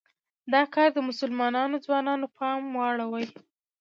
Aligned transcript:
دا 0.53 0.61
کار 0.73 0.87
د 0.93 0.99
مسلمانو 1.09 1.75
ځوانانو 1.85 2.27
پام 2.37 2.59
واړوي. 2.77 3.25